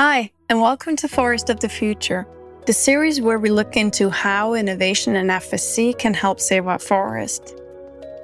[0.00, 2.24] Hi, and welcome to Forest of the Future,
[2.66, 7.60] the series where we look into how innovation and FSC can help save our forest.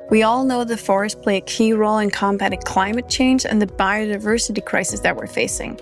[0.09, 3.67] We all know the forests play a key role in combating climate change and the
[3.67, 5.81] biodiversity crisis that we're facing.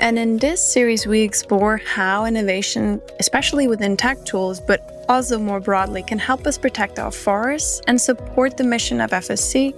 [0.00, 5.60] And in this series, we explore how innovation, especially within tech tools, but also more
[5.60, 9.74] broadly, can help us protect our forests and support the mission of FSC,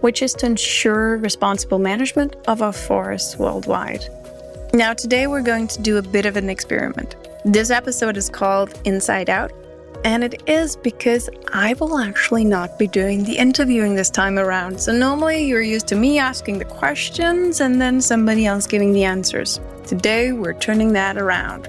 [0.00, 4.08] which is to ensure responsible management of our forests worldwide.
[4.72, 7.16] Now, today we're going to do a bit of an experiment.
[7.44, 9.50] This episode is called Inside Out,
[10.04, 14.80] and it is because I will actually not be doing the interviewing this time around.
[14.80, 19.02] So, normally you're used to me asking the questions and then somebody else giving the
[19.02, 19.58] answers.
[19.88, 21.68] Today we're turning that around.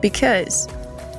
[0.00, 0.66] Because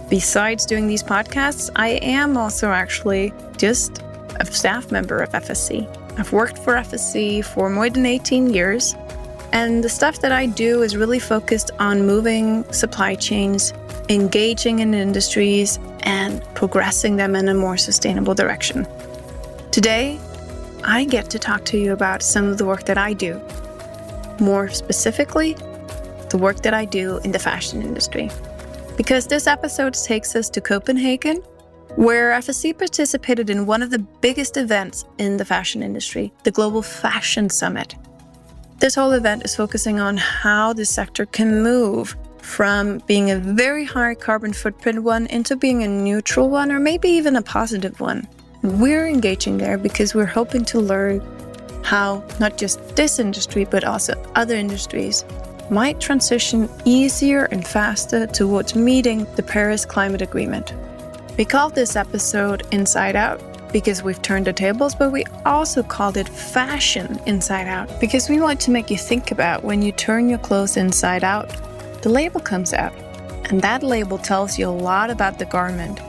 [0.10, 4.02] besides doing these podcasts, I am also actually just
[4.40, 5.88] a staff member of FSC.
[6.18, 8.96] I've worked for FSC for more than 18 years,
[9.52, 13.74] and the stuff that I do is really focused on moving supply chains,
[14.10, 18.88] engaging in industries, and progressing them in a more sustainable direction.
[19.72, 20.20] Today,
[20.84, 23.42] I get to talk to you about some of the work that I do.
[24.40, 25.56] More specifically,
[26.30, 28.30] the work that I do in the fashion industry.
[28.98, 31.38] Because this episode takes us to Copenhagen,
[31.96, 36.82] where FSC participated in one of the biggest events in the fashion industry, the Global
[36.82, 37.96] Fashion Summit.
[38.78, 43.86] This whole event is focusing on how the sector can move from being a very
[43.86, 48.28] high carbon footprint one into being a neutral one or maybe even a positive one.
[48.64, 51.22] We're engaging there because we're hoping to learn
[51.84, 55.24] how not just this industry but also other industries
[55.72, 60.74] might transition easier and faster towards meeting the Paris Climate Agreement.
[61.38, 66.16] We called this episode Inside Out because we've turned the tables, but we also called
[66.16, 70.30] it Fashion Inside Out because we want to make you think about when you turn
[70.30, 71.50] your clothes inside out
[72.02, 72.94] the label comes out,
[73.50, 76.00] and that label tells you a lot about the garment.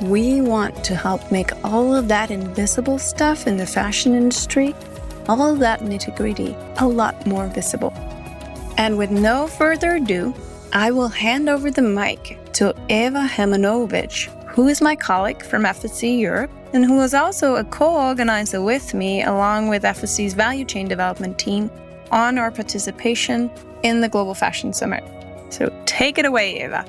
[0.00, 4.72] We want to help make all of that invisible stuff in the fashion industry,
[5.28, 7.92] all of that nitty gritty, a lot more visible.
[8.76, 10.32] And with no further ado,
[10.72, 16.20] I will hand over the mic to Ewa Hermanowicz, who is my colleague from FSC
[16.20, 20.88] Europe and who was also a co organizer with me, along with FSC's value chain
[20.88, 21.70] development team,
[22.10, 23.50] on our participation
[23.82, 25.04] in the Global Fashion Summit.
[25.50, 26.84] So take it away, Ewa.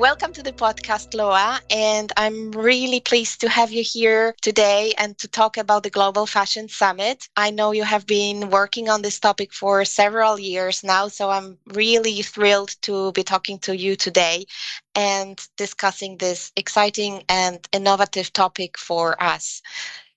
[0.00, 5.18] Welcome to the podcast, Loa, and I'm really pleased to have you here today and
[5.18, 7.28] to talk about the Global Fashion Summit.
[7.36, 11.58] I know you have been working on this topic for several years now, so I'm
[11.66, 14.46] really thrilled to be talking to you today
[14.94, 19.62] and discussing this exciting and innovative topic for us.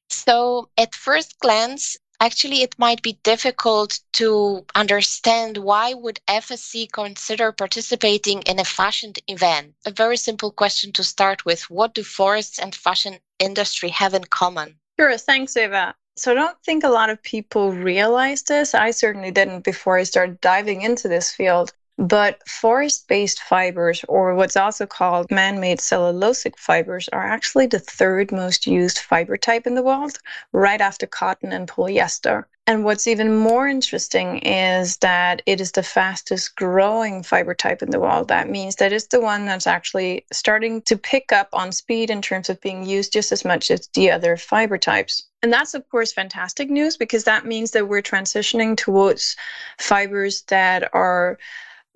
[0.09, 7.51] So, at first glance, actually it might be difficult to understand why would FSC consider
[7.51, 9.73] participating in a fashion event.
[9.85, 11.69] A very simple question to start with.
[11.69, 14.79] What do forests and fashion industry have in common?
[14.97, 15.95] Sure, thanks Ewa.
[16.15, 18.73] So I don't think a lot of people realize this.
[18.73, 21.73] I certainly didn't before I started diving into this field.
[21.97, 27.79] But forest based fibers, or what's also called man made cellulosic fibers, are actually the
[27.79, 30.17] third most used fiber type in the world,
[30.51, 32.45] right after cotton and polyester.
[32.65, 37.91] And what's even more interesting is that it is the fastest growing fiber type in
[37.91, 38.29] the world.
[38.29, 42.21] That means that it's the one that's actually starting to pick up on speed in
[42.21, 45.27] terms of being used just as much as the other fiber types.
[45.41, 49.35] And that's, of course, fantastic news because that means that we're transitioning towards
[49.77, 51.37] fibers that are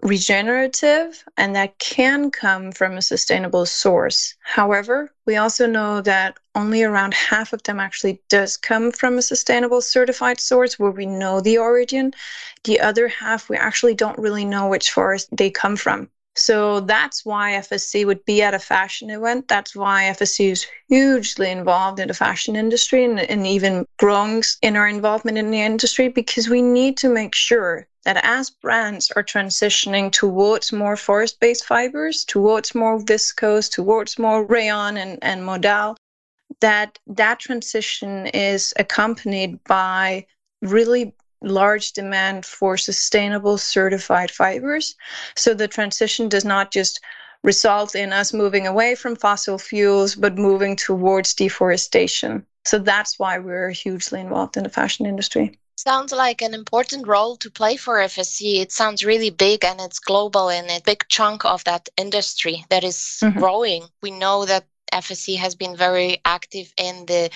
[0.04, 4.36] regenerative and that can come from a sustainable source.
[4.42, 9.22] However, we also know that only around half of them actually does come from a
[9.22, 12.14] sustainable certified source where we know the origin.
[12.64, 16.10] The other half, we actually don't really know which forest they come from.
[16.38, 19.48] So that's why FSC would be at a fashion event.
[19.48, 24.76] That's why FSC is hugely involved in the fashion industry and, and even growing in
[24.76, 29.24] our involvement in the industry because we need to make sure that as brands are
[29.24, 35.98] transitioning towards more forest based fibers, towards more viscose, towards more rayon and, and modal,
[36.62, 40.26] that that transition is accompanied by
[40.62, 44.96] really large demand for sustainable certified fibers.
[45.36, 47.02] So the transition does not just
[47.44, 52.46] result in us moving away from fossil fuels, but moving towards deforestation.
[52.64, 55.60] So that's why we're hugely involved in the fashion industry.
[55.78, 58.62] Sounds like an important role to play for FSC.
[58.62, 62.84] It sounds really big and it's global and a big chunk of that industry that
[62.84, 63.38] is mm-hmm.
[63.38, 63.84] growing.
[64.02, 67.30] We know that FSC has been very active in the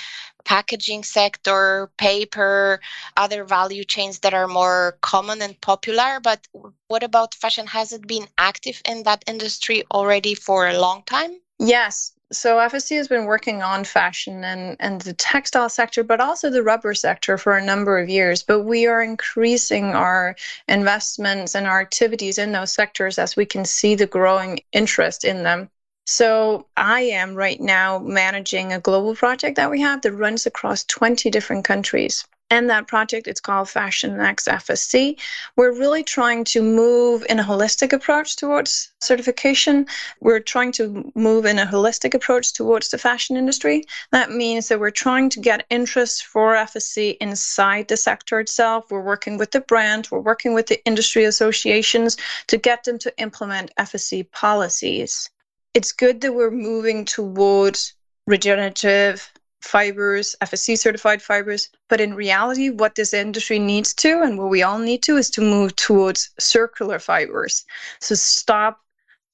[0.43, 2.79] packaging sector, paper,
[3.15, 6.19] other value chains that are more common and popular.
[6.19, 6.47] But
[6.87, 7.67] what about fashion?
[7.67, 11.39] Has it been active in that industry already for a long time?
[11.59, 12.13] Yes.
[12.31, 16.63] So FSC has been working on fashion and, and the textile sector, but also the
[16.63, 18.41] rubber sector for a number of years.
[18.41, 20.37] But we are increasing our
[20.69, 25.43] investments and our activities in those sectors as we can see the growing interest in
[25.43, 25.69] them.
[26.05, 30.85] So I am right now managing a global project that we have that runs across
[30.85, 32.25] 20 different countries.
[32.51, 35.17] And that project it's called Fashion Next FSC.
[35.55, 39.87] We're really trying to move in a holistic approach towards certification.
[40.19, 43.85] We're trying to move in a holistic approach towards the fashion industry.
[44.11, 48.91] That means that we're trying to get interest for FSC inside the sector itself.
[48.91, 52.17] We're working with the brand, we're working with the industry associations
[52.47, 55.29] to get them to implement FSC policies.
[55.73, 57.93] It's good that we're moving towards
[58.27, 59.31] regenerative
[59.61, 61.69] fibers, FSC certified fibers.
[61.87, 65.29] But in reality, what this industry needs to, and what we all need to, is
[65.31, 67.65] to move towards circular fibers.
[67.99, 68.81] So stop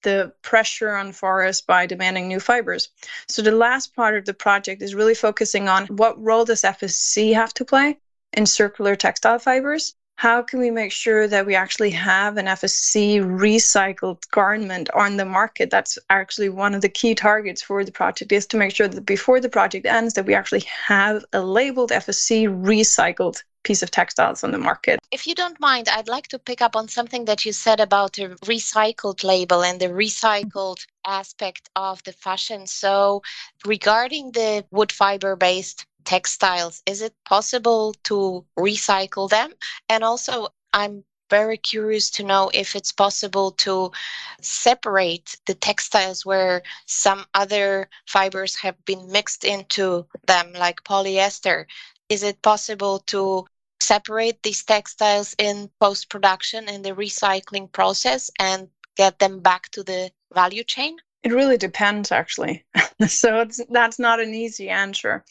[0.03, 2.89] the pressure on forests by demanding new fibers.
[3.27, 7.33] So the last part of the project is really focusing on what role does FSC
[7.33, 7.97] have to play
[8.33, 13.21] in circular textile fibers how can we make sure that we actually have an FSC
[13.21, 15.69] recycled garment on the market?
[15.69, 19.05] That's actually one of the key targets for the project is to make sure that
[19.05, 24.43] before the project ends that we actually have a labeled FSC recycled piece of textiles
[24.43, 24.99] on the market.
[25.11, 28.13] If you don't mind, I'd like to pick up on something that you said about
[28.13, 32.65] the recycled label and the recycled aspect of the fashion.
[32.65, 33.21] So,
[33.65, 39.51] regarding the wood fiber based textiles, is it possible to recycle them?
[39.89, 43.91] And also, I'm very curious to know if it's possible to
[44.39, 51.65] separate the textiles where some other fibers have been mixed into them, like polyester.
[52.07, 53.45] Is it possible to
[53.81, 59.83] separate these textiles in post production in the recycling process and get them back to
[59.83, 60.95] the value chain?
[61.23, 62.63] It really depends, actually.
[63.07, 65.25] so it's, that's not an easy answer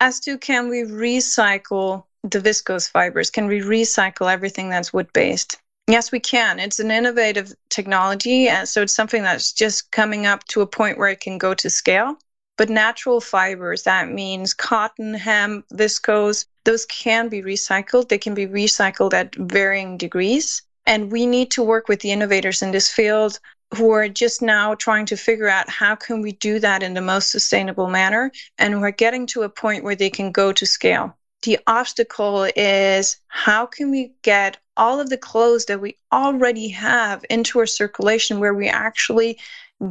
[0.00, 3.30] as to can we recycle the viscose fibers?
[3.30, 5.56] Can we recycle everything that's wood based?
[5.88, 6.58] Yes, we can.
[6.58, 8.48] It's an innovative technology.
[8.48, 11.54] And so it's something that's just coming up to a point where it can go
[11.54, 12.18] to scale.
[12.58, 18.08] But natural fibers, that means cotton, hemp, viscose, those can be recycled.
[18.08, 20.62] They can be recycled at varying degrees.
[20.84, 23.38] And we need to work with the innovators in this field
[23.76, 27.02] who are just now trying to figure out how can we do that in the
[27.02, 30.66] most sustainable manner and who are getting to a point where they can go to
[30.66, 31.14] scale.
[31.42, 37.24] The obstacle is how can we get all of the clothes that we already have
[37.30, 39.38] into our circulation where we actually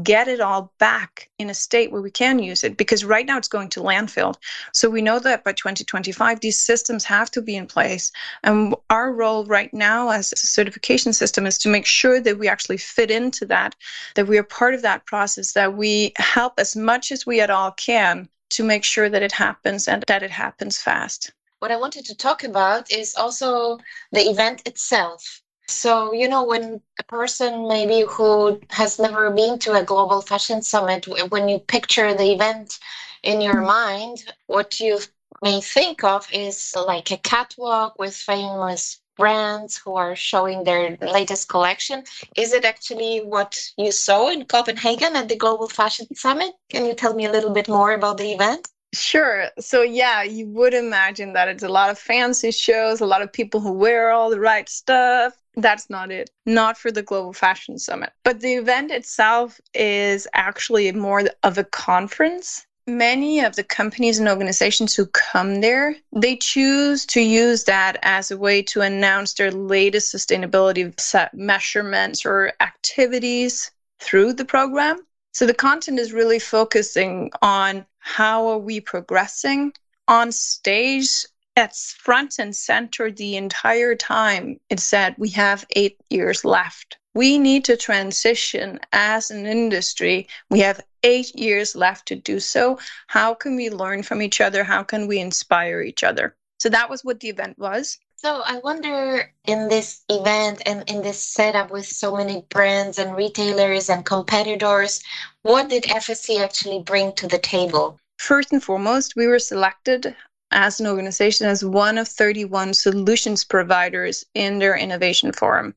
[0.03, 3.37] get it all back in a state where we can use it because right now
[3.37, 4.35] it's going to landfill.
[4.73, 8.11] So we know that by 2025 these systems have to be in place
[8.43, 12.47] and our role right now as a certification system is to make sure that we
[12.47, 13.75] actually fit into that
[14.15, 17.49] that we are part of that process that we help as much as we at
[17.49, 21.31] all can to make sure that it happens and that it happens fast.
[21.59, 23.79] What I wanted to talk about is also
[24.11, 25.41] the event itself.
[25.67, 30.61] So, you know, when a person maybe who has never been to a global fashion
[30.61, 32.79] summit, when you picture the event
[33.23, 33.65] in your mm-hmm.
[33.65, 34.99] mind, what you
[35.41, 41.49] may think of is like a catwalk with famous brands who are showing their latest
[41.49, 42.03] collection.
[42.37, 46.53] Is it actually what you saw in Copenhagen at the Global Fashion Summit?
[46.69, 48.69] Can you tell me a little bit more about the event?
[48.94, 49.47] Sure.
[49.59, 53.33] So, yeah, you would imagine that it's a lot of fancy shows, a lot of
[53.33, 55.33] people who wear all the right stuff.
[55.57, 56.30] That's not it.
[56.45, 58.11] Not for the Global Fashion Summit.
[58.23, 62.66] But the event itself is actually more of a conference.
[62.85, 68.30] Many of the companies and organizations who come there, they choose to use that as
[68.30, 70.94] a way to announce their latest sustainability
[71.33, 74.99] measurements or activities through the program.
[75.33, 79.73] So the content is really focusing on how are we progressing
[80.07, 81.26] on stage
[81.57, 84.59] it's front and center the entire time.
[84.69, 86.99] It said we have eight years left.
[87.16, 90.28] We need to transition as an industry.
[90.52, 92.78] We have eight years left to do so.
[93.07, 94.64] How can we learn from each other?
[94.64, 96.35] How can we inspire each other?
[96.59, 97.97] So that was what the event was.
[98.18, 103.16] So I wonder in this event and in this setup with so many brands and
[103.16, 105.02] retailers and competitors,
[105.42, 107.99] what did FSC actually bring to the table?
[108.18, 110.16] First and foremost, we were selected
[110.51, 115.73] as an organization as one of 31 solutions providers in their innovation forum.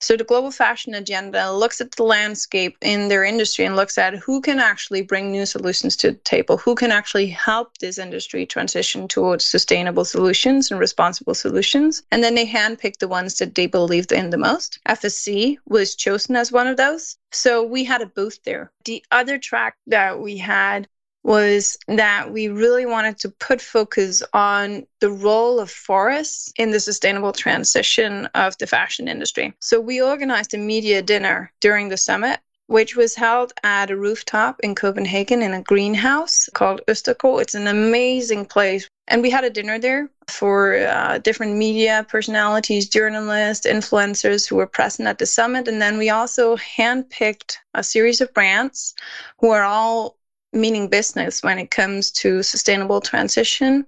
[0.00, 4.14] So the global fashion agenda looks at the landscape in their industry and looks at
[4.14, 8.46] who can actually bring new solutions to the table, who can actually help this industry
[8.46, 12.04] transition towards sustainable solutions and responsible solutions.
[12.12, 14.78] And then they handpick the ones that they believed in the most.
[14.88, 17.16] FSC was chosen as one of those.
[17.32, 18.70] So we had a booth there.
[18.84, 20.86] The other track that we had
[21.28, 26.80] was that we really wanted to put focus on the role of forests in the
[26.80, 29.52] sustainable transition of the fashion industry.
[29.60, 34.60] So we organized a media dinner during the summit which was held at a rooftop
[34.60, 37.40] in Copenhagen in a greenhouse called ØsterGRO.
[37.40, 38.88] It's an amazing place.
[39.08, 44.66] And we had a dinner there for uh, different media personalities, journalists, influencers who were
[44.66, 45.66] present at the summit.
[45.66, 48.94] And then we also handpicked a series of brands
[49.38, 50.17] who are all
[50.52, 53.86] meaning business when it comes to sustainable transition.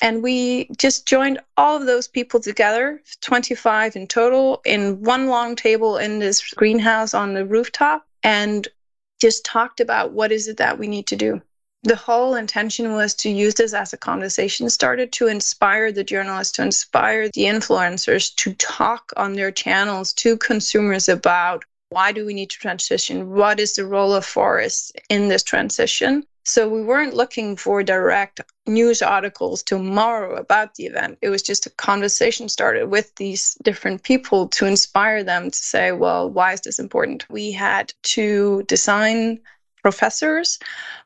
[0.00, 5.56] And we just joined all of those people together, 25 in total, in one long
[5.56, 8.68] table in this greenhouse on the rooftop and
[9.20, 11.42] just talked about what is it that we need to do.
[11.84, 16.52] The whole intention was to use this as a conversation started to inspire the journalists,
[16.54, 22.34] to inspire the influencers to talk on their channels to consumers about why do we
[22.34, 23.30] need to transition?
[23.30, 26.24] What is the role of forests in this transition?
[26.44, 31.18] So we weren't looking for direct news articles tomorrow about the event.
[31.20, 35.92] It was just a conversation started with these different people to inspire them to say,
[35.92, 37.26] well, why is this important?
[37.28, 39.40] We had two design
[39.82, 40.58] professors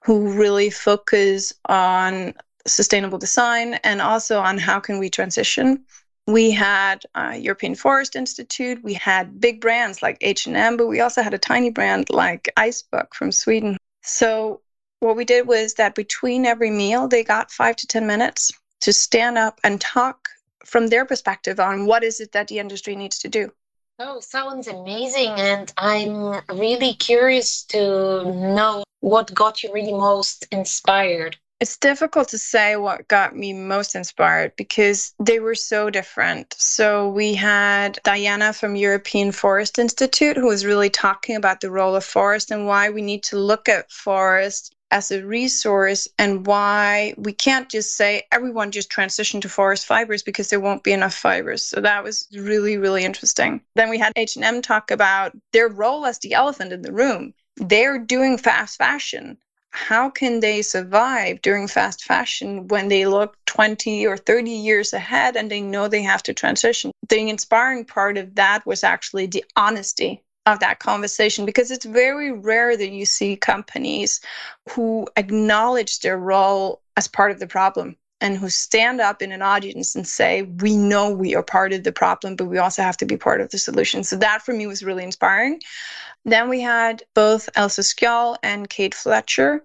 [0.05, 2.35] who really focus on
[2.67, 5.85] sustainable design and also on how can we transition
[6.27, 8.83] we had uh, European Forest Institute.
[8.83, 13.13] We had big brands like H&M, but we also had a tiny brand like Icebug
[13.15, 13.77] from Sweden.
[14.03, 14.61] So
[15.01, 18.53] what we did was that between every meal, they got five to 10 minutes
[18.83, 20.29] to stand up and talk
[20.65, 23.53] from their perspective on what is it that the industry needs to do.
[23.99, 25.31] Oh, sounds amazing.
[25.31, 31.37] And I'm really curious to know what got you really most inspired.
[31.63, 36.57] It's difficult to say what got me most inspired because they were so different.
[36.59, 41.95] So we had Diana from European Forest Institute who was really talking about the role
[41.95, 47.15] of forest and why we need to look at forest as a resource and why
[47.17, 51.15] we can't just say everyone just transition to forest fibers because there won't be enough
[51.15, 51.63] fibers.
[51.63, 53.61] So that was really really interesting.
[53.77, 57.35] Then we had H&M talk about their role as the elephant in the room.
[57.55, 59.39] They're doing fast fashion
[59.73, 65.37] how can they survive during fast fashion when they look 20 or 30 years ahead
[65.37, 66.93] and they know they have to transition?
[67.09, 72.33] The inspiring part of that was actually the honesty of that conversation because it's very
[72.33, 74.21] rare that you see companies
[74.71, 79.43] who acknowledge their role as part of the problem and who stand up in an
[79.43, 82.97] audience and say, We know we are part of the problem, but we also have
[82.99, 84.05] to be part of the solution.
[84.05, 85.61] So that for me was really inspiring.
[86.25, 89.61] Then we had both Else Skjold and Kate Fletcher,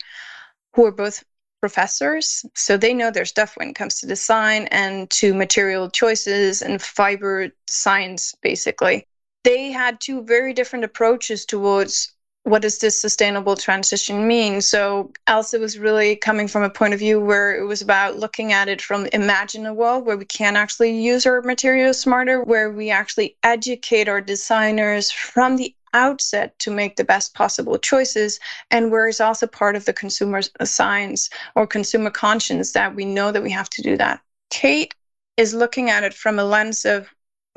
[0.74, 1.24] who are both
[1.62, 2.44] professors.
[2.56, 6.82] So they know their stuff when it comes to design and to material choices and
[6.82, 9.06] fiber science, basically.
[9.44, 12.12] They had two very different approaches towards
[12.48, 14.62] what does this sustainable transition mean?
[14.62, 18.54] So Else was really coming from a point of view where it was about looking
[18.54, 22.72] at it from imagine a world where we can actually use our materials smarter, where
[22.72, 28.40] we actually educate our designers from the outset to make the best possible choices
[28.72, 33.32] and where it's also part of the consumer science or consumer conscience that we know
[33.32, 34.22] that we have to do that.
[34.50, 34.94] Kate
[35.36, 37.10] is looking at it from a lens of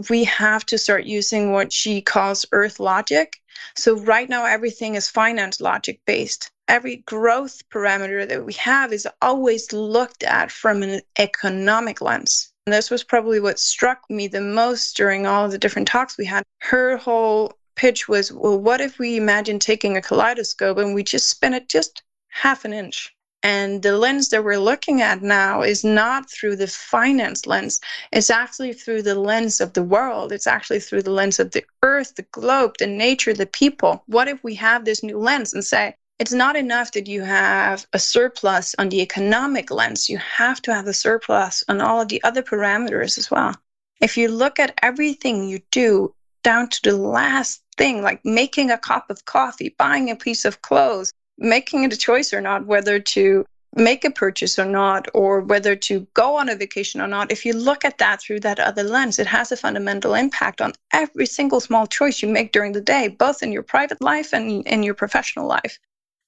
[0.09, 3.37] we have to start using what she calls earth logic.
[3.77, 6.51] So right now everything is finance logic based.
[6.69, 12.53] Every growth parameter that we have is always looked at from an economic lens.
[12.67, 16.27] And this was probably what struck me the most during all the different talks we
[16.27, 16.45] had.
[16.61, 21.29] Her whole pitch was, well, what if we imagine taking a kaleidoscope and we just
[21.29, 23.13] spin it just half an inch?
[23.43, 27.81] And the lens that we're looking at now is not through the finance lens.
[28.13, 30.31] It's actually through the lens of the world.
[30.31, 34.03] It's actually through the lens of the earth, the globe, the nature, the people.
[34.07, 37.87] What if we have this new lens and say, it's not enough that you have
[37.95, 40.11] a surplus on the economic lens.
[40.11, 43.57] You have to have a surplus on all of the other parameters as well.
[44.03, 48.77] If you look at everything you do down to the last thing, like making a
[48.77, 53.01] cup of coffee, buying a piece of clothes, making it a choice or not, whether
[53.01, 53.45] to
[53.77, 57.47] make a purchase or not, or whether to go on a vacation or not, if
[57.47, 61.27] you look at that through that other lens, it has a fundamental impact on every
[61.27, 64.83] single small choice you make during the day, both in your private life and in
[64.83, 65.79] your professional life.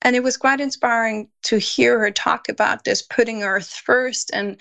[0.03, 4.57] And it was quite inspiring to hear her talk about this, putting Earth first and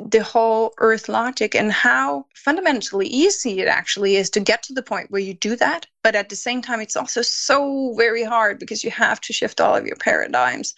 [0.00, 4.82] the whole earth logic and how fundamentally easy it actually is to get to the
[4.82, 5.86] point where you do that.
[6.02, 9.60] But at the same time it's also so very hard because you have to shift
[9.60, 10.74] all of your paradigms.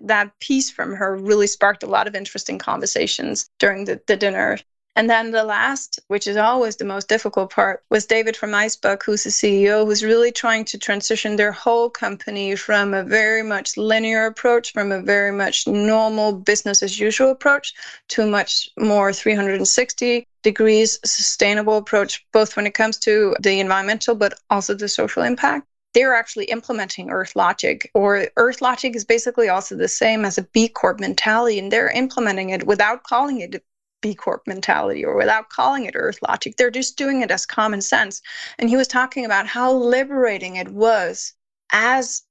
[0.00, 4.58] That piece from her really sparked a lot of interesting conversations during the, the dinner
[4.98, 9.00] and then the last, which is always the most difficult part, was David from Icebug,
[9.04, 13.76] who's the CEO, who's really trying to transition their whole company from a very much
[13.76, 17.74] linear approach, from a very much normal business as usual approach,
[18.08, 24.16] to a much more 360 degrees sustainable approach, both when it comes to the environmental
[24.16, 25.64] but also the social impact.
[25.94, 30.42] They're actually implementing Earth Logic, or Earth Logic is basically also the same as a
[30.42, 33.62] B Corp mentality, and they're implementing it without calling it
[34.00, 36.56] B Corp mentality or without calling it Earth logic.
[36.56, 38.22] They're just doing it as common sense.
[38.58, 41.34] And he was talking about how liberating it was
[41.72, 42.22] as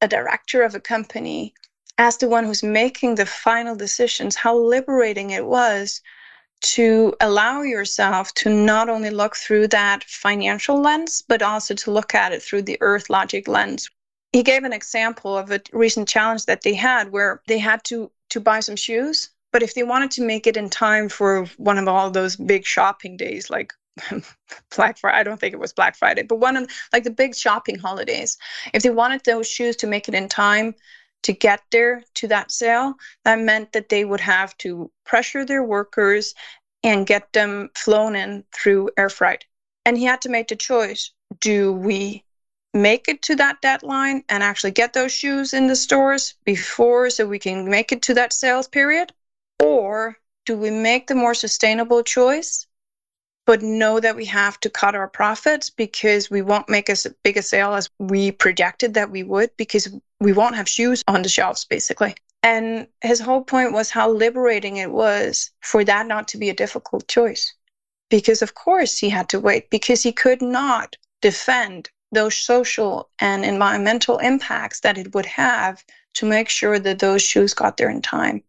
[0.00, 1.54] a director of a company,
[1.98, 6.00] as the one who's making the final decisions, how liberating it was
[6.62, 12.14] to allow yourself to not only look through that financial lens, but also to look
[12.14, 13.90] at it through the Earth logic lens.
[14.32, 18.10] He gave an example of a recent challenge that they had where they had to,
[18.30, 21.78] to buy some shoes but if they wanted to make it in time for one
[21.78, 23.72] of all those big shopping days, like
[24.76, 27.34] Black Friday, I don't think it was Black Friday, but one of like the big
[27.34, 28.38] shopping holidays,
[28.72, 30.74] if they wanted those shoes to make it in time
[31.22, 35.62] to get there to that sale, that meant that they would have to pressure their
[35.62, 36.34] workers
[36.82, 39.44] and get them flown in through air freight.
[39.84, 42.24] And he had to make the choice do we
[42.72, 47.26] make it to that deadline and actually get those shoes in the stores before so
[47.26, 49.12] we can make it to that sales period?
[49.60, 52.66] Or do we make the more sustainable choice,
[53.46, 57.36] but know that we have to cut our profits because we won't make as big
[57.36, 59.88] a sale as we projected that we would because
[60.20, 62.14] we won't have shoes on the shelves, basically.
[62.42, 66.54] And his whole point was how liberating it was for that not to be a
[66.54, 67.52] difficult choice.
[68.08, 73.44] Because, of course, he had to wait because he could not defend those social and
[73.44, 78.02] environmental impacts that it would have to make sure that those shoes got there in
[78.02, 78.42] time.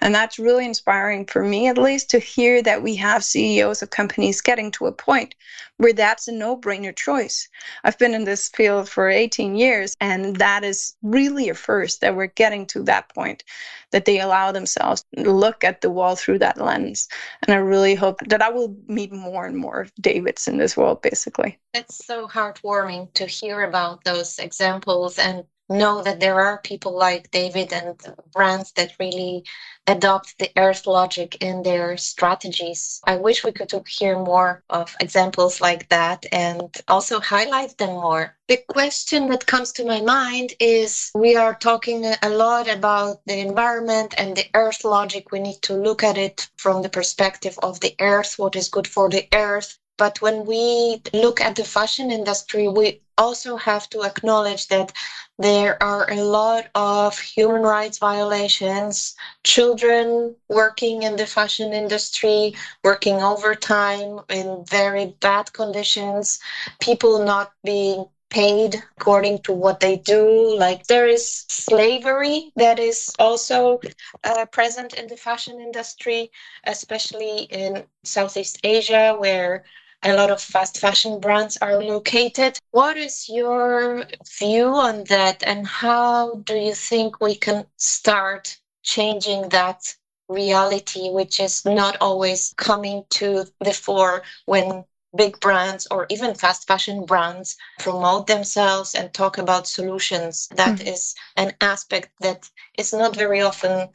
[0.00, 3.90] And that's really inspiring for me, at least, to hear that we have CEOs of
[3.90, 5.34] companies getting to a point
[5.76, 7.48] where that's a no brainer choice.
[7.82, 12.16] I've been in this field for 18 years, and that is really a first that
[12.16, 13.44] we're getting to that point
[13.90, 17.08] that they allow themselves to look at the wall through that lens.
[17.46, 21.00] And I really hope that I will meet more and more Davids in this world,
[21.00, 21.58] basically.
[21.74, 27.30] It's so heartwarming to hear about those examples and know that there are people like
[27.30, 27.96] David and
[28.32, 29.44] brands that really
[29.86, 33.00] adopt the earth logic in their strategies.
[33.04, 38.36] I wish we could hear more of examples like that and also highlight them more.
[38.48, 43.38] The question that comes to my mind is we are talking a lot about the
[43.38, 45.32] environment and the earth logic.
[45.32, 48.88] We need to look at it from the perspective of the earth, what is good
[48.88, 54.02] for the earth, but when we look at the fashion industry, we also have to
[54.02, 54.92] acknowledge that
[55.38, 63.22] there are a lot of human rights violations, children working in the fashion industry, working
[63.22, 66.40] overtime in very bad conditions,
[66.80, 70.56] people not being paid according to what they do.
[70.56, 73.80] Like there is slavery that is also
[74.24, 76.30] uh, present in the fashion industry,
[76.64, 79.64] especially in Southeast Asia, where
[80.04, 82.58] a lot of fast fashion brands are located.
[82.70, 84.04] What is your
[84.38, 89.94] view on that, and how do you think we can start changing that
[90.28, 94.84] reality, which is not always coming to the fore when
[95.16, 100.48] big brands or even fast fashion brands promote themselves and talk about solutions?
[100.54, 100.92] That mm.
[100.92, 103.88] is an aspect that is not very often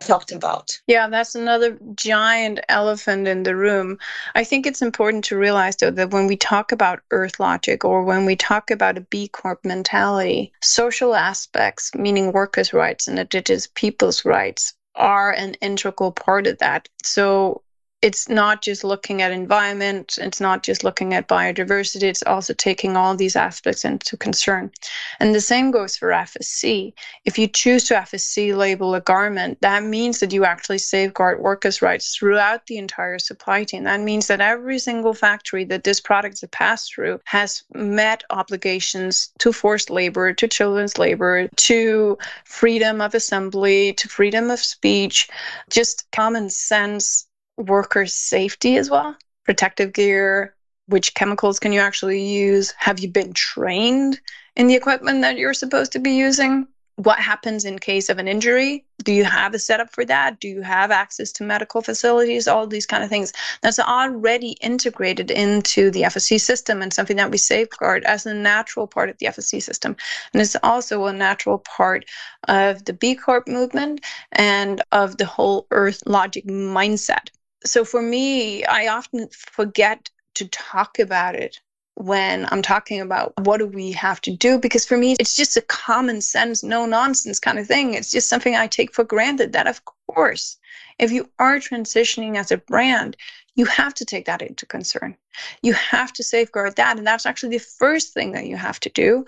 [0.00, 0.78] talked about.
[0.86, 3.98] Yeah, that's another giant elephant in the room.
[4.34, 8.02] I think it's important to realize, though, that when we talk about earth logic or
[8.02, 13.68] when we talk about a B Corp mentality, social aspects, meaning workers' rights and indigenous
[13.74, 16.88] people's rights, are an integral part of that.
[17.02, 17.62] So
[18.06, 22.96] it's not just looking at environment, it's not just looking at biodiversity, it's also taking
[22.96, 24.70] all these aspects into concern.
[25.18, 26.92] And the same goes for FSC.
[27.24, 31.82] If you choose to FSC label a garment, that means that you actually safeguard workers'
[31.82, 33.82] rights throughout the entire supply chain.
[33.82, 39.30] That means that every single factory that this product has passed through has met obligations
[39.40, 45.28] to forced labor, to children's labor, to freedom of assembly, to freedom of speech,
[45.70, 50.54] just common sense workers' safety as well, protective gear,
[50.86, 52.72] which chemicals can you actually use?
[52.78, 54.20] Have you been trained
[54.56, 56.66] in the equipment that you're supposed to be using?
[56.96, 58.84] what happens in case of an injury?
[59.04, 60.40] Do you have a setup for that?
[60.40, 62.48] Do you have access to medical facilities?
[62.48, 67.30] All these kind of things that's already integrated into the fsc system and something that
[67.30, 69.94] we safeguard as a natural part of the fsc system.
[70.32, 72.06] And it's also a natural part
[72.48, 77.28] of the b corp movement and of the whole earth logic mindset
[77.66, 81.60] so for me i often forget to talk about it
[81.96, 85.56] when I'm talking about what do we have to do because for me it's just
[85.56, 87.94] a common sense no nonsense kind of thing.
[87.94, 90.58] It's just something I take for granted that of course
[90.98, 93.16] if you are transitioning as a brand
[93.54, 95.16] you have to take that into concern.
[95.62, 98.90] You have to safeguard that and that's actually the first thing that you have to
[98.90, 99.24] do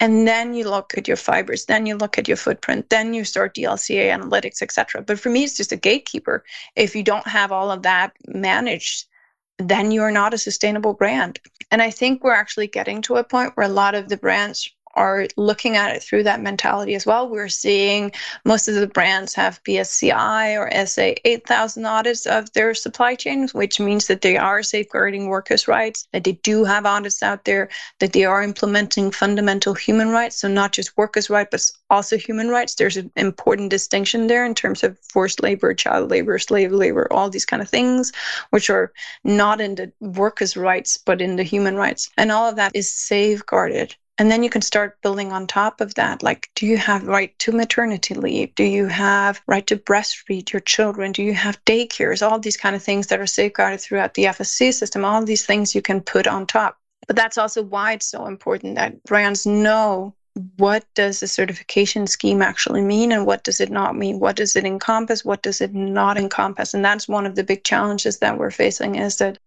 [0.00, 3.24] and then you look at your fibers then you look at your footprint then you
[3.24, 6.44] start dlca analytics etc but for me it's just a gatekeeper
[6.76, 9.06] if you don't have all of that managed
[9.60, 11.38] then you're not a sustainable brand.
[11.70, 14.68] And I think we're actually getting to a point where a lot of the brands
[14.94, 17.28] are looking at it through that mentality as well.
[17.28, 18.12] We're seeing
[18.44, 23.78] most of the brands have BSCI or SA 8000 audits of their supply chains, which
[23.80, 27.68] means that they are safeguarding workers' rights, that they do have audits out there,
[28.00, 30.36] that they are implementing fundamental human rights.
[30.36, 32.74] So, not just workers' rights, but also human rights.
[32.74, 37.30] There's an important distinction there in terms of forced labor, child labor, slave labor, all
[37.30, 38.12] these kind of things,
[38.50, 38.92] which are
[39.24, 42.10] not in the workers' rights, but in the human rights.
[42.16, 45.94] And all of that is safeguarded and then you can start building on top of
[45.94, 46.22] that.
[46.22, 48.54] Like, do you have right to maternity leave?
[48.54, 51.12] Do you have right to breastfeed your children?
[51.12, 52.20] Do you have daycares?
[52.20, 55.06] All these kind of things that are safeguarded throughout the FSC system.
[55.06, 56.76] All these things you can put on top.
[57.06, 60.14] But that's also why it's so important that brands know
[60.58, 64.54] what does the certification scheme actually mean and what does it not mean what does
[64.54, 68.38] it encompass what does it not encompass and that's one of the big challenges that
[68.38, 69.38] we're facing is that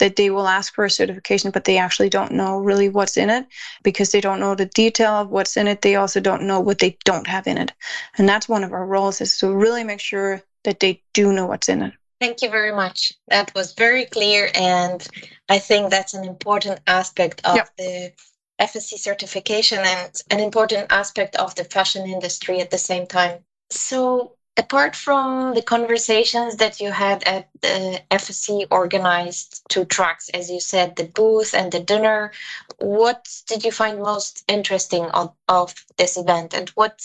[0.00, 3.30] that they will ask for a certification, but they actually don't know really what's in
[3.30, 3.46] it
[3.82, 5.82] because they don't know the detail of what's in it.
[5.82, 7.72] They also don't know what they don't have in it.
[8.18, 11.46] And that's one of our roles is to really make sure that they do know
[11.46, 11.94] what's in it.
[12.20, 13.14] Thank you very much.
[13.28, 14.50] That was very clear.
[14.54, 15.06] And
[15.48, 17.70] I think that's an important aspect of yep.
[17.78, 18.12] the
[18.60, 23.38] FSC certification and an important aspect of the fashion industry at the same time.
[23.70, 30.50] So, apart from the conversations that you had at the FSC organized two tracks, as
[30.50, 32.32] you said, the booth and the dinner,
[32.78, 36.54] what did you find most interesting of, of this event?
[36.54, 37.00] And what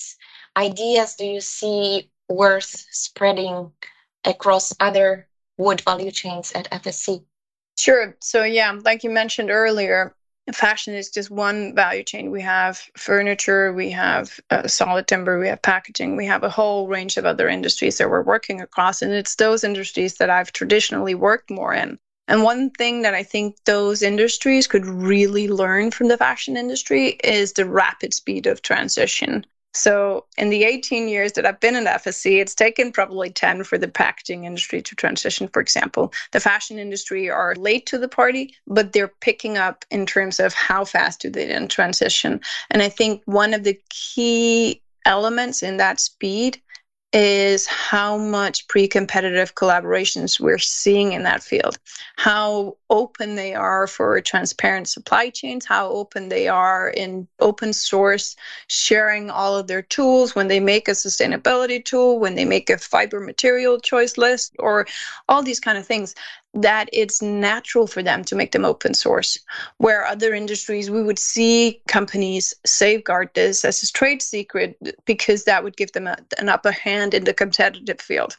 [0.58, 3.72] ideas do you see worth spreading
[4.26, 5.28] across other
[5.58, 7.24] wood value chains at FSC?
[7.78, 8.16] Sure.
[8.22, 10.16] So, yeah, like you mentioned earlier,
[10.54, 12.30] fashion is just one value chain.
[12.32, 16.88] We have furniture, we have uh, solid timber, we have packaging, we have a whole
[16.88, 19.02] range of other industries that we're working across.
[19.02, 21.98] And it's those industries that I've traditionally worked more in.
[22.28, 27.18] And one thing that I think those industries could really learn from the fashion industry
[27.24, 29.46] is the rapid speed of transition.
[29.76, 33.78] So, in the 18 years that I've been in FSC, it's taken probably 10 for
[33.78, 36.14] the packaging industry to transition, for example.
[36.32, 40.54] The fashion industry are late to the party, but they're picking up in terms of
[40.54, 42.40] how fast do they then transition.
[42.72, 46.62] And I think one of the key elements in that speed
[47.12, 51.78] is how much pre-competitive collaborations we're seeing in that field
[52.18, 58.36] how open they are for transparent supply chains how open they are in open source
[58.68, 62.78] sharing all of their tools when they make a sustainability tool when they make a
[62.78, 64.86] fiber material choice list or
[65.30, 66.16] all these kind of things
[66.56, 69.38] that it's natural for them to make them open source.
[69.78, 75.64] Where other industries, we would see companies safeguard this as a trade secret because that
[75.64, 78.38] would give them a, an upper hand in the competitive field.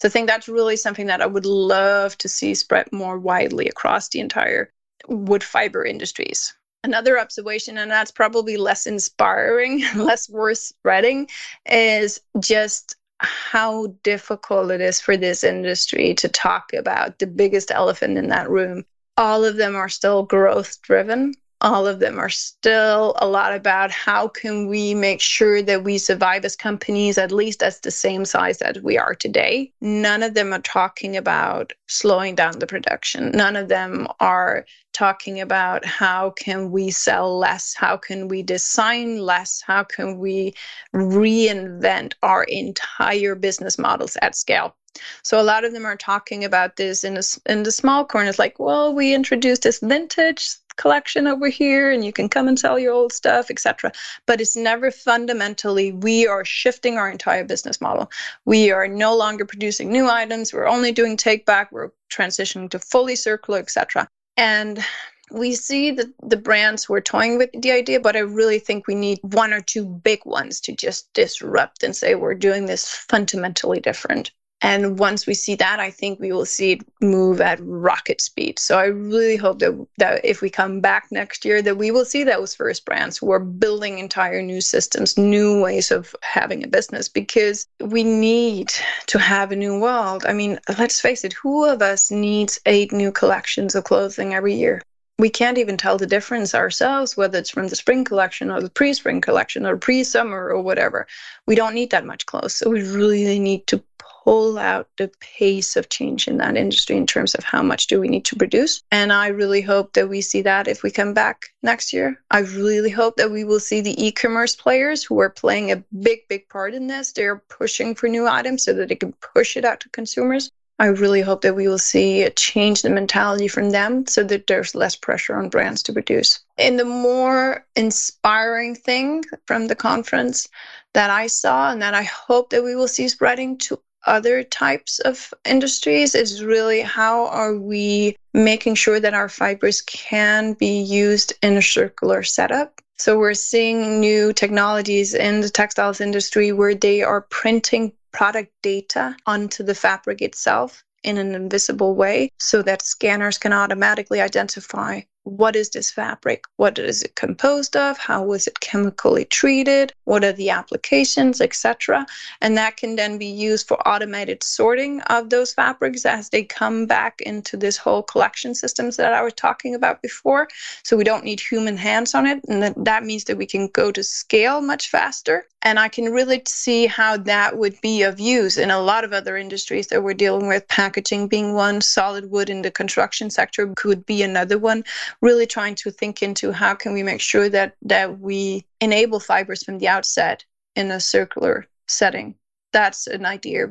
[0.00, 3.68] So I think that's really something that I would love to see spread more widely
[3.68, 4.72] across the entire
[5.08, 6.54] wood fiber industries.
[6.84, 11.28] Another observation, and that's probably less inspiring, less worth spreading,
[11.66, 18.16] is just how difficult it is for this industry to talk about the biggest elephant
[18.16, 18.84] in that room.
[19.16, 21.34] All of them are still growth driven.
[21.60, 25.98] All of them are still a lot about how can we make sure that we
[25.98, 29.72] survive as companies, at least as the same size that we are today.
[29.80, 33.32] None of them are talking about slowing down the production.
[33.32, 39.18] None of them are talking about how can we sell less how can we design
[39.18, 40.52] less how can we
[40.94, 44.74] reinvent our entire business models at scale
[45.22, 48.38] so a lot of them are talking about this in a, in the small corners
[48.38, 52.78] like well we introduced this vintage collection over here and you can come and sell
[52.78, 53.92] your old stuff etc
[54.26, 58.10] but it's never fundamentally we are shifting our entire business model.
[58.44, 60.52] We are no longer producing new items.
[60.52, 61.70] We're only doing take back.
[61.72, 64.84] We're transitioning to fully circular etc and
[65.30, 68.94] we see that the brands were toying with the idea, but I really think we
[68.94, 73.80] need one or two big ones to just disrupt and say we're doing this fundamentally
[73.80, 74.30] different.
[74.60, 78.58] And once we see that, I think we will see it move at rocket speed.
[78.58, 82.04] So I really hope that, that if we come back next year, that we will
[82.04, 86.68] see those first brands who are building entire new systems, new ways of having a
[86.68, 88.72] business, because we need
[89.06, 90.24] to have a new world.
[90.26, 94.54] I mean, let's face it, who of us needs eight new collections of clothing every
[94.54, 94.82] year?
[95.18, 98.70] we can't even tell the difference ourselves whether it's from the spring collection or the
[98.70, 101.06] pre-spring collection or pre-summer or whatever
[101.46, 103.82] we don't need that much clothes so we really need to
[104.28, 107.98] pull out the pace of change in that industry in terms of how much do
[107.98, 108.82] we need to produce.
[108.92, 112.20] And I really hope that we see that if we come back next year.
[112.30, 116.28] I really hope that we will see the e-commerce players who are playing a big,
[116.28, 117.12] big part in this.
[117.12, 120.50] They're pushing for new items so that they can push it out to consumers.
[120.78, 124.22] I really hope that we will see a change in the mentality from them so
[124.24, 126.38] that there's less pressure on brands to produce.
[126.58, 130.48] And the more inspiring thing from the conference
[130.92, 134.98] that I saw and that I hope that we will see spreading to other types
[135.00, 141.32] of industries is really how are we making sure that our fibers can be used
[141.42, 142.80] in a circular setup.
[142.98, 149.16] So we're seeing new technologies in the textiles industry where they are printing product data
[149.26, 155.54] onto the fabric itself in an invisible way so that scanners can automatically identify what
[155.56, 156.44] is this fabric?
[156.56, 157.98] What is it composed of?
[157.98, 159.92] How was it chemically treated?
[160.04, 162.06] What are the applications, etc.
[162.40, 166.86] And that can then be used for automated sorting of those fabrics as they come
[166.86, 170.48] back into this whole collection systems that I was talking about before.
[170.82, 172.42] So we don't need human hands on it.
[172.48, 175.46] And that means that we can go to scale much faster.
[175.62, 179.12] And I can really see how that would be of use in a lot of
[179.12, 183.66] other industries that we're dealing with, packaging being one, solid wood in the construction sector
[183.76, 184.84] could be another one
[185.20, 189.62] really trying to think into how can we make sure that that we enable fibers
[189.64, 190.44] from the outset
[190.76, 192.34] in a circular setting.
[192.72, 193.68] That's an idea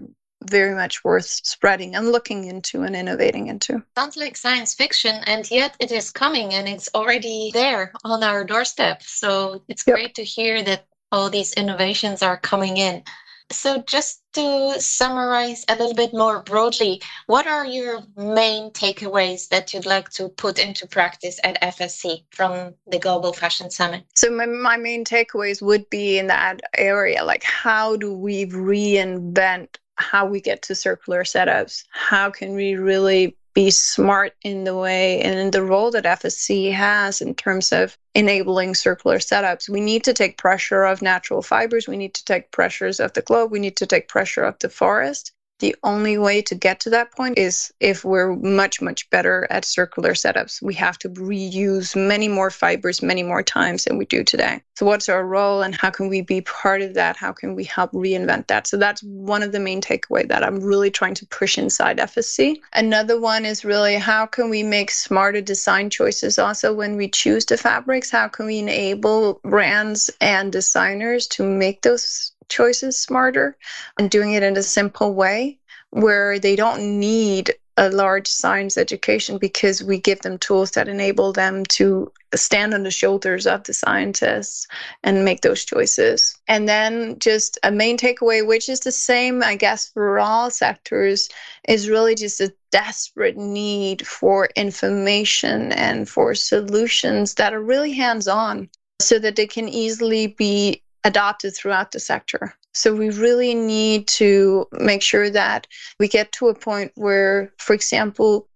[0.49, 3.83] very much worth spreading and looking into and innovating into.
[3.97, 8.43] Sounds like science fiction, and yet it is coming and it's already there on our
[8.43, 9.01] doorstep.
[9.03, 9.95] So it's yep.
[9.95, 13.03] great to hear that all these innovations are coming in.
[13.49, 19.73] So, just to summarize a little bit more broadly, what are your main takeaways that
[19.73, 24.03] you'd like to put into practice at FSC from the Global Fashion Summit?
[24.15, 29.77] So, my, my main takeaways would be in that area like, how do we reinvent
[29.95, 31.83] how we get to circular setups?
[31.89, 36.71] How can we really be smart in the way and in the role that FSC
[36.71, 39.67] has in terms of enabling circular setups.
[39.67, 41.87] We need to take pressure of natural fibers.
[41.87, 43.49] We need to take pressures of the globe.
[43.49, 45.33] We need to take pressure of the forest.
[45.59, 49.65] The only way to get to that point is if we're much, much better at
[49.65, 50.61] circular setups.
[50.61, 54.61] We have to reuse many more fibers many more times than we do today.
[54.75, 57.17] So, what's our role and how can we be part of that?
[57.17, 58.67] How can we help reinvent that?
[58.67, 62.61] So, that's one of the main takeaway that I'm really trying to push inside FSC.
[62.73, 67.45] Another one is really how can we make smarter design choices also when we choose
[67.45, 68.11] the fabrics?
[68.11, 73.57] How can we enable brands and designers to make those choices smarter
[73.99, 75.57] and doing it in a simple way
[75.91, 81.31] where they don't need a large science education because we give them tools that enable
[81.31, 84.67] them to stand on the shoulders of the scientists
[85.03, 86.35] and make those choices.
[86.47, 91.29] And then just a main takeaway, which is the same, I guess, for all sectors,
[91.67, 98.27] is really just a desperate need for information and for solutions that are really hands
[98.27, 102.53] on so that they can easily be adopted throughout the sector.
[102.73, 105.65] So we really need to make sure that
[105.99, 108.47] we get to a point where, for example,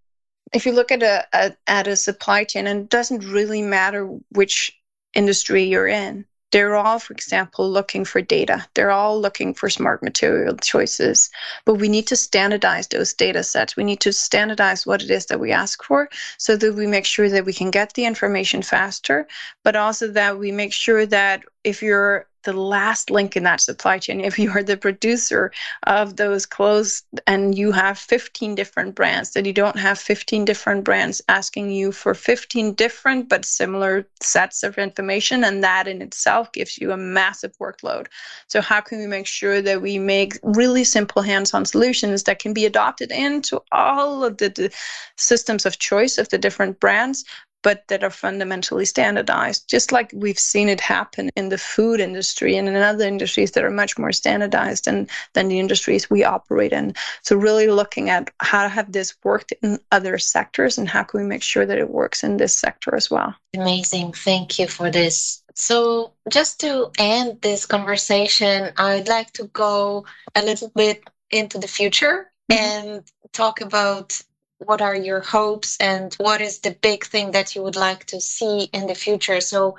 [0.53, 4.05] if you look at a, a at a supply chain, and it doesn't really matter
[4.29, 4.77] which
[5.13, 8.67] industry you're in, they're all, for example, looking for data.
[8.75, 11.29] They're all looking for smart material choices.
[11.65, 13.77] But we need to standardize those data sets.
[13.77, 17.05] We need to standardize what it is that we ask for so that we make
[17.05, 19.27] sure that we can get the information faster,
[19.63, 24.00] but also that we make sure that if you're the last link in that supply
[24.00, 24.19] chain.
[24.21, 25.52] If you are the producer
[25.84, 30.84] of those clothes and you have 15 different brands, that you don't have 15 different
[30.84, 35.43] brands asking you for 15 different but similar sets of information.
[35.43, 38.08] And that in itself gives you a massive workload.
[38.47, 42.39] So, how can we make sure that we make really simple hands on solutions that
[42.39, 44.71] can be adopted into all of the, the
[45.17, 47.24] systems of choice of the different brands,
[47.63, 52.56] but that are fundamentally standardized, just like we've seen it happen in the food industry
[52.56, 56.74] and in other industries that are much more standardized than, than the industries we operate
[56.74, 56.93] in.
[57.21, 61.28] So, really looking at how have this worked in other sectors and how can we
[61.28, 63.36] make sure that it works in this sector as well.
[63.56, 64.13] Amazing.
[64.13, 65.43] Thank you for this.
[65.56, 71.67] So, just to end this conversation, I'd like to go a little bit into the
[71.67, 72.63] future mm-hmm.
[72.63, 74.19] and talk about
[74.65, 78.21] what are your hopes and what is the big thing that you would like to
[78.21, 79.41] see in the future?
[79.41, 79.76] So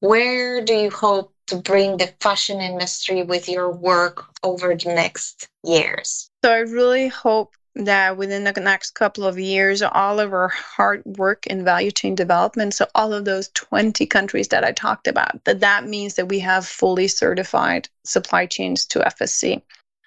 [0.00, 5.48] where do you hope to bring the fashion industry with your work over the next
[5.64, 6.30] years?
[6.44, 11.02] So i really hope that within the next couple of years, all of our hard
[11.16, 15.42] work in value chain development, so all of those 20 countries that I talked about,
[15.44, 19.62] that that means that we have fully certified supply chains to FSC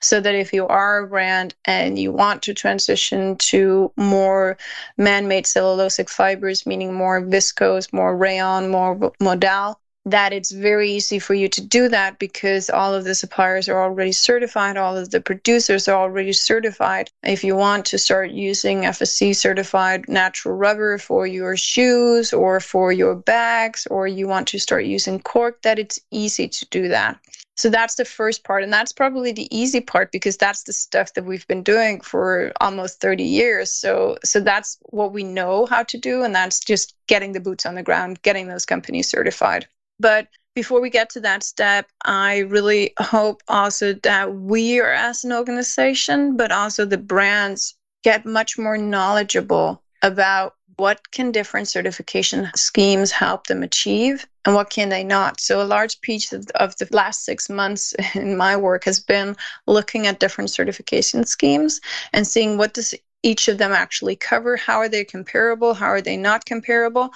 [0.06, 4.58] so that if you are a brand and you want to transition to more
[4.98, 11.34] man-made cellulosic fibers, meaning more viscose, more rayon, more modal, that it's very easy for
[11.34, 15.20] you to do that because all of the suppliers are already certified, all of the
[15.20, 17.10] producers are already certified.
[17.24, 22.92] If you want to start using FSC certified natural rubber for your shoes or for
[22.92, 27.20] your bags, or you want to start using cork, that it's easy to do that.
[27.56, 28.64] So that's the first part.
[28.64, 32.52] And that's probably the easy part because that's the stuff that we've been doing for
[32.60, 33.72] almost 30 years.
[33.72, 36.24] So so that's what we know how to do.
[36.24, 39.68] And that's just getting the boots on the ground, getting those companies certified.
[40.00, 45.24] But before we get to that step, I really hope also that we are as
[45.24, 52.50] an organization, but also the brands get much more knowledgeable about what can different certification
[52.56, 55.42] schemes help them achieve and what can they not?
[55.42, 59.36] So a large piece of, of, the last six months in my work has been
[59.68, 61.82] looking at different certification schemes
[62.14, 64.56] and seeing what does each of them actually cover?
[64.56, 65.74] How are they comparable?
[65.74, 67.12] How are they not comparable?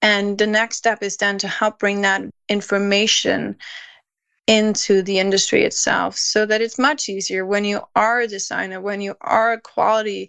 [0.00, 3.56] And the next step is then to help bring that information
[4.46, 9.00] into the industry itself so that it's much easier when you are a designer when
[9.00, 10.28] you are a quality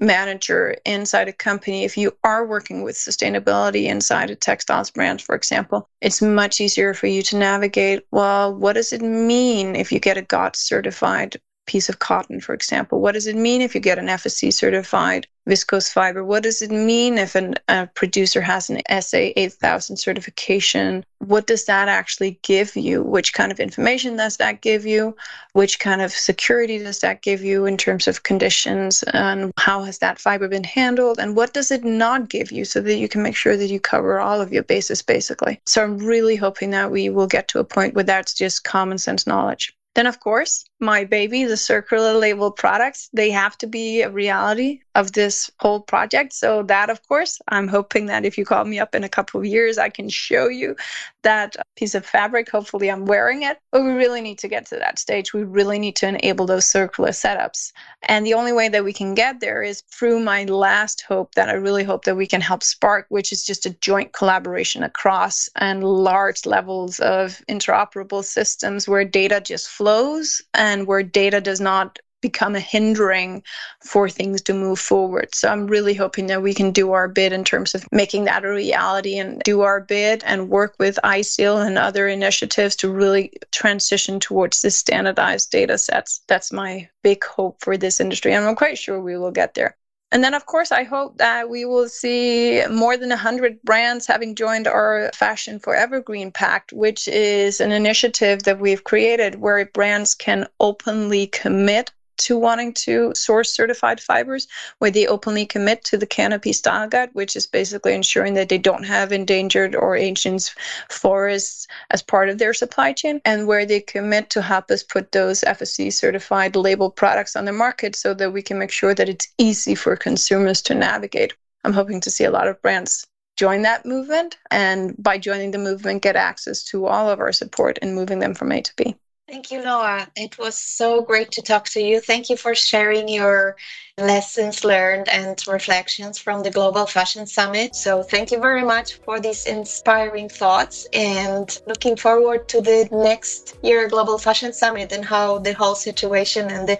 [0.00, 5.34] manager inside a company, if you are working with sustainability inside a textiles brand, for
[5.34, 8.06] example, it's much easier for you to navigate.
[8.10, 11.36] Well, what does it mean if you get a GOTS certified
[11.70, 13.00] piece of cotton, for example?
[13.00, 16.24] What does it mean if you get an FSC certified viscose fiber?
[16.24, 21.04] What does it mean if an, a producer has an SA 8000 certification?
[21.18, 23.04] What does that actually give you?
[23.04, 25.14] Which kind of information does that give you?
[25.52, 29.04] Which kind of security does that give you in terms of conditions?
[29.14, 31.20] And how has that fiber been handled?
[31.20, 33.78] And what does it not give you so that you can make sure that you
[33.78, 35.60] cover all of your bases, basically?
[35.66, 38.98] So I'm really hoping that we will get to a point where that's just common
[38.98, 39.72] sense knowledge.
[39.94, 44.80] Then, of course, my baby, the circular label products, they have to be a reality
[44.94, 46.32] of this whole project.
[46.32, 49.40] So, that, of course, I'm hoping that if you call me up in a couple
[49.40, 50.76] of years, I can show you
[51.22, 52.50] that piece of fabric.
[52.50, 53.58] Hopefully, I'm wearing it.
[53.70, 55.32] But we really need to get to that stage.
[55.32, 57.72] We really need to enable those circular setups.
[58.02, 61.48] And the only way that we can get there is through my last hope that
[61.48, 65.48] I really hope that we can help spark, which is just a joint collaboration across
[65.56, 71.98] and large levels of interoperable systems where data just flows and where data does not
[72.20, 73.42] become a hindering
[73.82, 75.34] for things to move forward.
[75.34, 78.44] So I'm really hoping that we can do our bit in terms of making that
[78.44, 83.32] a reality and do our bit and work with ISEAL and other initiatives to really
[83.52, 86.20] transition towards the standardized data sets.
[86.28, 88.34] That's my big hope for this industry.
[88.34, 89.76] And I'm quite sure we will get there.
[90.12, 94.34] And then, of course, I hope that we will see more than 100 brands having
[94.34, 100.14] joined our Fashion for Evergreen Pact, which is an initiative that we've created where brands
[100.14, 104.46] can openly commit to wanting to source certified fibers,
[104.78, 108.58] where they openly commit to the canopy style guide, which is basically ensuring that they
[108.58, 110.54] don't have endangered or ancient
[110.88, 115.12] forests as part of their supply chain, and where they commit to help us put
[115.12, 119.08] those FSC certified labeled products on the market so that we can make sure that
[119.08, 121.34] it's easy for consumers to navigate.
[121.64, 123.06] I'm hoping to see a lot of brands
[123.36, 127.78] join that movement and by joining the movement get access to all of our support
[127.78, 128.96] in moving them from A to B.
[129.30, 130.08] Thank you, Loa.
[130.16, 132.00] It was so great to talk to you.
[132.00, 133.54] Thank you for sharing your
[133.96, 137.76] lessons learned and reflections from the Global Fashion Summit.
[137.76, 143.56] So, thank you very much for these inspiring thoughts and looking forward to the next
[143.62, 146.78] year Global Fashion Summit and how the whole situation and the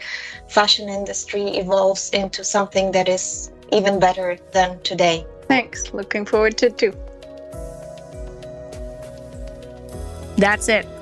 [0.49, 5.25] fashion industry evolves into something that is even better than today.
[5.47, 5.93] Thanks.
[5.93, 6.95] Looking forward to it too.
[10.37, 11.00] That's it.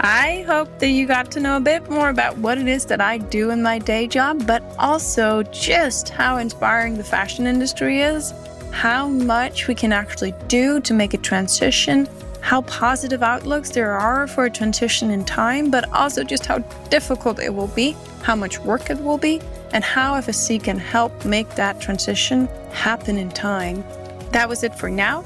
[0.00, 3.00] I hope that you got to know a bit more about what it is that
[3.00, 8.32] I do in my day job, but also just how inspiring the fashion industry is.
[8.70, 12.08] how much we can actually do to make a transition,
[12.40, 16.58] how positive outlooks there are for a transition in time, but also just how
[16.90, 19.40] difficult it will be, how much work it will be,
[19.72, 23.84] and how FSC can help make that transition happen in time.
[24.32, 25.24] That was it for now.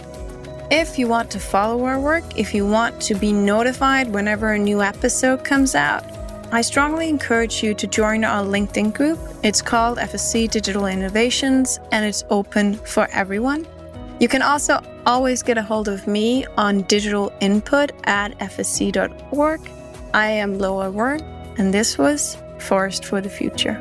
[0.74, 4.58] If you want to follow our work, if you want to be notified whenever a
[4.58, 6.02] new episode comes out,
[6.50, 9.18] I strongly encourage you to join our LinkedIn group.
[9.42, 13.66] It's called FSC Digital Innovations and it's open for everyone.
[14.18, 19.60] You can also always get a hold of me on digital input at fsc.org.
[20.14, 21.20] I am Loa Worm,
[21.58, 23.78] and this was Forest for the Future.